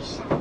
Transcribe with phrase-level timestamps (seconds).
[0.00, 0.37] 化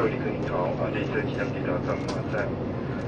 [0.00, 2.48] 各位可以朝啊列车即将抵达彰化站。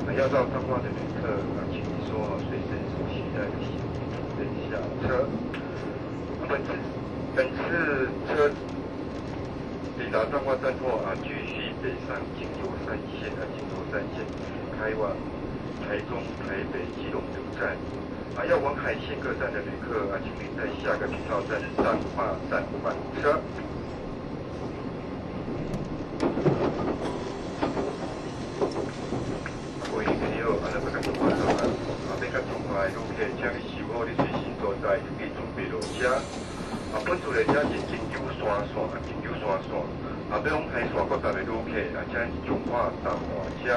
[0.05, 5.25] 啊，要到彰化的旅客啊，请说随身所携带的行李准备下车。
[6.45, 6.69] 本次
[7.33, 8.53] 本次车
[9.97, 14.21] 抵达彰化站后啊，继续北上京油山线啊，京油山线
[14.77, 15.17] 开往
[15.89, 17.73] 台中、台北、基隆六站。
[18.37, 23.41] 啊，要往海线各站的旅客啊，请您在下个停靠站彰化站换车。